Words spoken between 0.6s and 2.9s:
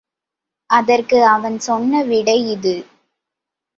அதற்கு அவன் சொன்ன விடை இது.